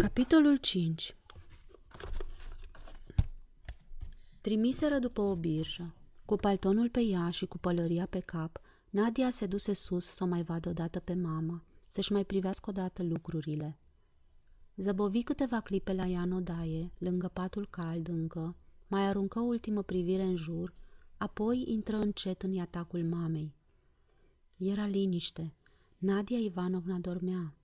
Capitolul 0.00 0.56
5 0.56 1.16
Trimiseră 4.40 4.98
după 4.98 5.20
o 5.20 5.36
birjă. 5.36 5.94
Cu 6.24 6.36
paltonul 6.36 6.88
pe 6.88 7.00
ea 7.00 7.30
și 7.30 7.46
cu 7.46 7.58
pălăria 7.58 8.06
pe 8.06 8.18
cap, 8.18 8.60
Nadia 8.90 9.30
se 9.30 9.46
duse 9.46 9.72
sus 9.72 10.04
să 10.04 10.24
o 10.24 10.26
mai 10.26 10.42
vadă 10.42 10.68
odată 10.68 11.00
pe 11.00 11.14
mama, 11.14 11.64
să-și 11.88 12.12
mai 12.12 12.24
privească 12.24 12.70
odată 12.70 13.02
lucrurile. 13.02 13.78
Zăbovi 14.76 15.22
câteva 15.22 15.60
clipe 15.60 15.92
la 15.92 16.06
ea 16.06 16.20
în 16.20 16.32
odaie, 16.32 16.92
lângă 16.98 17.30
patul 17.32 17.66
cald 17.70 18.08
încă, 18.08 18.56
mai 18.86 19.02
aruncă 19.02 19.38
o 19.38 19.42
ultimă 19.42 19.82
privire 19.82 20.22
în 20.22 20.36
jur, 20.36 20.74
apoi 21.16 21.64
intră 21.66 21.96
încet 21.96 22.42
în 22.42 22.58
atacul 22.58 23.04
mamei. 23.04 23.54
Era 24.56 24.86
liniște. 24.86 25.54
Nadia 25.98 26.38
Ivanovna 26.38 26.98
dormea. 26.98 27.57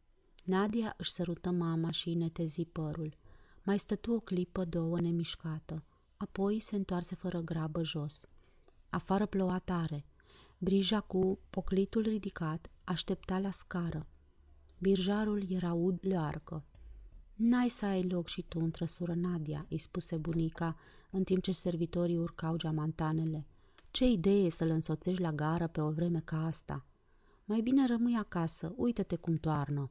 Nadia 0.44 0.94
își 0.96 1.10
sărută 1.10 1.50
mama 1.50 1.90
și 1.90 2.08
îi 2.08 2.14
netezi 2.14 2.64
părul. 2.64 3.16
Mai 3.62 3.78
stătu 3.78 4.12
o 4.12 4.18
clipă, 4.18 4.64
două, 4.64 5.00
nemișcată. 5.00 5.84
Apoi 6.16 6.60
se 6.60 6.76
întoarse 6.76 7.14
fără 7.14 7.40
grabă 7.40 7.82
jos. 7.82 8.26
Afară 8.88 9.26
ploua 9.26 9.58
tare. 9.58 10.04
Brija 10.58 11.00
cu 11.00 11.38
poclitul 11.50 12.02
ridicat 12.02 12.70
aștepta 12.84 13.38
la 13.38 13.50
scară. 13.50 14.06
Birjarul 14.78 15.44
era 15.48 15.72
ud 15.72 15.98
learcă. 16.00 16.64
N-ai 17.34 17.68
să 17.68 17.84
ai 17.84 18.02
loc 18.02 18.28
și 18.28 18.42
tu, 18.42 18.58
întrăsură 18.58 19.14
Nadia, 19.14 19.66
îi 19.70 19.78
spuse 19.78 20.16
bunica, 20.16 20.76
în 21.10 21.24
timp 21.24 21.42
ce 21.42 21.52
servitorii 21.52 22.18
urcau 22.18 22.56
geamantanele. 22.56 23.46
Ce 23.90 24.04
idee 24.04 24.50
să-l 24.50 24.70
însoțești 24.70 25.22
la 25.22 25.32
gară 25.32 25.66
pe 25.66 25.80
o 25.80 25.90
vreme 25.90 26.20
ca 26.20 26.44
asta? 26.44 26.84
Mai 27.44 27.60
bine 27.60 27.86
rămâi 27.86 28.16
acasă, 28.16 28.72
uită-te 28.76 29.16
cum 29.16 29.36
toarnă. 29.36 29.90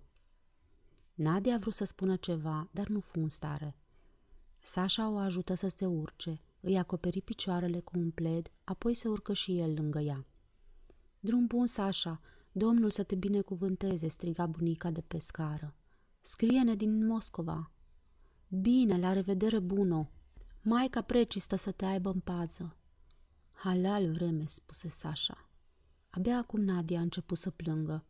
Nadia 1.13 1.55
a 1.55 1.57
vrut 1.57 1.73
să 1.73 1.83
spună 1.83 2.15
ceva, 2.15 2.69
dar 2.71 2.87
nu 2.87 2.99
fu 2.99 3.19
în 3.19 3.29
stare. 3.29 3.75
Sasha 4.59 5.09
o 5.09 5.17
ajută 5.17 5.53
să 5.53 5.67
se 5.67 5.85
urce, 5.85 6.41
îi 6.59 6.77
acoperi 6.77 7.21
picioarele 7.21 7.79
cu 7.79 7.99
un 7.99 8.11
pled, 8.11 8.51
apoi 8.63 8.93
se 8.93 9.07
urcă 9.07 9.33
și 9.33 9.59
el 9.59 9.73
lângă 9.73 9.99
ea. 9.99 10.25
Drum 11.19 11.45
bun, 11.45 11.65
Sasha, 11.65 12.21
Domnul 12.55 12.89
să 12.89 13.03
te 13.03 13.15
binecuvânteze, 13.15 14.07
striga 14.07 14.45
bunica 14.45 14.91
de 14.91 15.01
pe 15.01 15.19
scară. 15.19 15.75
Scrie-ne 16.21 16.75
din 16.75 17.05
Moscova. 17.05 17.71
Bine, 18.47 18.99
la 18.99 19.13
revedere, 19.13 19.59
Buno. 19.59 20.09
Maica 20.61 21.01
precistă 21.01 21.55
să 21.55 21.71
te 21.71 21.85
aibă 21.85 22.09
în 22.09 22.19
pază. 22.19 22.75
Halal 23.51 24.11
vreme, 24.11 24.45
spuse 24.45 24.89
Sasha. 24.89 25.49
Abia 26.09 26.37
acum 26.37 26.61
Nadia 26.61 26.99
a 26.99 27.01
început 27.01 27.37
să 27.37 27.49
plângă. 27.49 28.05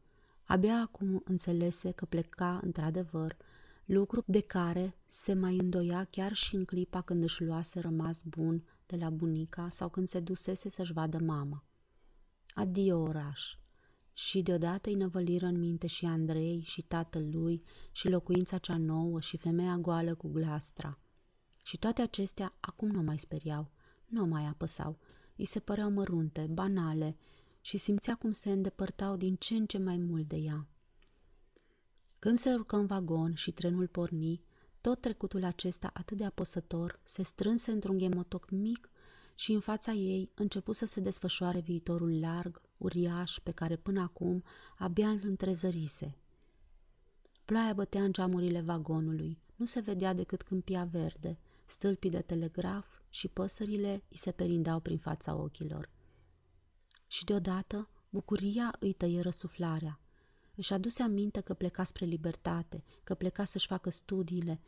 Abia 0.46 0.80
acum 0.80 1.22
înțelese 1.26 1.92
că 1.92 2.06
pleca 2.06 2.60
într-adevăr, 2.64 3.38
lucru 3.86 4.24
de 4.26 4.40
care 4.40 4.98
se 5.06 5.34
mai 5.34 5.58
îndoia 5.58 6.04
chiar 6.04 6.34
și 6.34 6.56
în 6.56 6.66
clipa 6.66 7.02
când 7.02 7.24
își 7.24 7.44
luase 7.44 7.80
rămas 7.80 8.24
bun 8.24 8.64
de 8.86 8.96
la 8.96 9.10
bunica 9.10 9.70
sau 9.70 9.90
când 9.90 10.08
se 10.08 10.20
dusese 10.20 10.70
să-și 10.70 10.94
vadă 10.94 11.18
mama. 11.18 11.64
Adio 12.54 13.00
oraș! 13.00 13.58
Și 14.14 14.42
deodată 14.42 14.90
îi 14.90 14.96
năvăliră 14.96 15.46
în 15.46 15.60
minte 15.60 15.88
și 15.88 16.06
Andrei 16.06 16.62
și 16.66 16.82
tatăl 16.82 17.30
lui 17.32 17.64
și 17.92 18.10
locuința 18.10 18.58
cea 18.58 18.78
nouă 18.78 19.20
și 19.20 19.38
femeia 19.38 19.78
goală 19.78 20.16
cu 20.16 20.28
glastra. 20.28 21.00
Și 21.64 21.78
toate 21.78 22.02
acestea 22.02 22.54
acum 22.60 22.90
nu 22.90 23.02
mai 23.02 23.18
speriau, 23.18 23.72
nu 24.06 24.26
mai 24.26 24.46
apăsau, 24.46 25.00
îi 25.36 25.46
se 25.46 25.60
păreau 25.60 25.92
mărunte, 25.92 26.48
banale 26.52 27.18
și 27.66 27.78
simțea 27.78 28.16
cum 28.16 28.32
se 28.32 28.52
îndepărtau 28.52 29.16
din 29.16 29.36
ce 29.36 29.56
în 29.56 29.66
ce 29.66 29.78
mai 29.78 29.98
mult 29.98 30.28
de 30.28 30.36
ea. 30.36 30.68
Când 32.20 32.38
se 32.38 32.54
urcă 32.54 32.76
în 32.76 32.86
vagon 32.86 33.34
și 33.34 33.52
trenul 33.52 33.88
porni, 33.88 34.42
tot 34.82 35.02
trecutul 35.02 35.44
acesta 35.44 35.90
atât 35.94 36.18
de 36.18 36.26
apăsător 36.26 37.00
se 37.04 37.24
strânse 37.24 37.72
într-un 37.72 37.98
ghemotoc 37.98 38.50
mic 38.50 38.90
și 39.36 39.52
în 39.52 39.60
fața 39.60 39.92
ei 39.92 40.32
începu 40.34 40.72
să 40.72 40.86
se 40.86 41.00
desfășoare 41.00 41.60
viitorul 41.60 42.20
larg, 42.20 42.62
uriaș, 42.78 43.40
pe 43.44 43.52
care 43.52 43.76
până 43.76 44.02
acum 44.02 44.44
abia 44.78 45.10
îl 45.10 45.20
întrezărise. 45.24 46.18
Ploaia 47.46 47.74
bătea 47.74 48.04
în 48.04 48.14
geamurile 48.14 48.62
vagonului, 48.62 49.40
nu 49.56 49.66
se 49.66 49.80
vedea 49.80 50.14
decât 50.14 50.42
câmpia 50.42 50.84
verde, 50.92 51.40
stâlpii 51.66 52.10
de 52.10 52.22
telegraf 52.22 52.88
și 53.10 53.28
păsările 53.28 54.04
îi 54.10 54.18
se 54.18 54.32
perindeau 54.32 54.80
prin 54.80 54.98
fața 54.98 55.36
ochilor. 55.36 55.90
Și 57.14 57.26
deodată 57.26 57.90
bucuria 58.10 58.76
îi 58.80 58.94
tăie 58.94 59.22
răsuflarea. 59.22 60.00
Își 60.56 60.74
aduse 60.74 61.04
aminte 61.04 61.42
că 61.42 61.54
pleca 61.54 61.84
spre 61.84 62.06
libertate, 62.06 62.84
că 63.04 63.14
pleca 63.14 63.44
să-și 63.44 63.68
facă 63.68 63.90
studiile 63.90 64.60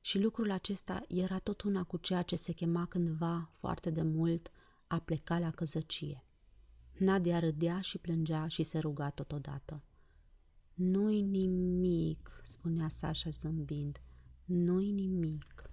și 0.00 0.18
lucrul 0.18 0.50
acesta 0.50 1.02
era 1.08 1.38
tot 1.38 1.62
una 1.62 1.84
cu 1.84 1.96
ceea 1.96 2.22
ce 2.22 2.36
se 2.36 2.52
chema 2.52 2.86
cândva, 2.86 3.50
foarte 3.52 3.90
de 3.90 4.02
mult, 4.02 4.50
a 4.86 4.98
pleca 4.98 5.38
la 5.38 5.50
căzăcie. 5.50 6.24
Nadia 6.98 7.38
râdea 7.38 7.80
și 7.80 7.98
plângea 7.98 8.48
și 8.48 8.62
se 8.62 8.78
ruga 8.78 9.10
totodată. 9.10 9.82
Nu-i 10.74 11.20
nimic, 11.20 12.40
spunea 12.44 12.88
Sasha 12.88 13.30
zâmbind, 13.30 14.00
nu-i 14.44 14.90
nimic. 14.92 15.70